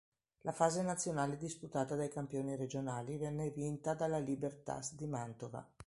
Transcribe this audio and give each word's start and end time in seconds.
La 0.39 0.51
fase 0.51 0.81
nazionale, 0.81 1.37
disputata 1.37 1.93
dai 1.95 2.09
campioni 2.09 2.55
regionali, 2.55 3.17
venne 3.19 3.51
vinta 3.51 3.93
dalla 3.93 4.17
Libertas 4.17 4.95
di 4.95 5.05
Mantova. 5.05 5.63